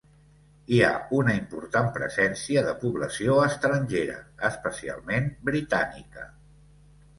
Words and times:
Hi 0.75 0.77
ha 0.85 0.93
una 1.17 1.35
important 1.39 1.91
presència 1.97 2.63
de 2.69 2.73
població 2.85 3.37
estrangera, 3.49 4.17
especialment 4.53 5.31
britànica. 5.53 6.29